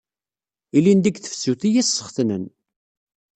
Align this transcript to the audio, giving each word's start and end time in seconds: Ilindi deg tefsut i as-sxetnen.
Ilindi 0.77 1.09
deg 1.11 1.15
tefsut 1.19 1.61
i 1.67 1.79
as-sxetnen. 1.81 2.43